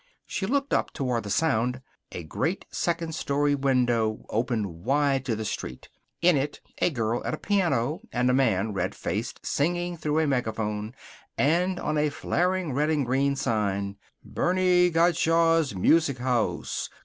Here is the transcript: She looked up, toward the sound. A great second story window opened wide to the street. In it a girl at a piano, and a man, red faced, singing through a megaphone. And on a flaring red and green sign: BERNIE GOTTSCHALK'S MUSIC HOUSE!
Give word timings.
She 0.25 0.47
looked 0.47 0.73
up, 0.73 0.93
toward 0.93 1.25
the 1.25 1.29
sound. 1.29 1.79
A 2.11 2.23
great 2.23 2.65
second 2.71 3.13
story 3.13 3.53
window 3.53 4.25
opened 4.29 4.83
wide 4.83 5.23
to 5.25 5.35
the 5.35 5.45
street. 5.45 5.89
In 6.23 6.35
it 6.35 6.59
a 6.79 6.89
girl 6.89 7.23
at 7.23 7.35
a 7.35 7.37
piano, 7.37 7.99
and 8.11 8.27
a 8.27 8.33
man, 8.33 8.73
red 8.73 8.95
faced, 8.95 9.45
singing 9.45 9.95
through 9.97 10.17
a 10.17 10.25
megaphone. 10.25 10.95
And 11.37 11.79
on 11.79 11.99
a 11.99 12.09
flaring 12.09 12.73
red 12.73 12.89
and 12.89 13.05
green 13.05 13.35
sign: 13.35 13.97
BERNIE 14.25 14.89
GOTTSCHALK'S 14.89 15.75
MUSIC 15.75 16.17
HOUSE! 16.17 16.89